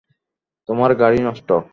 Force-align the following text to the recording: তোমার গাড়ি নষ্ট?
তোমার 0.69 0.91
গাড়ি 0.95 1.19
নষ্ট? 1.23 1.49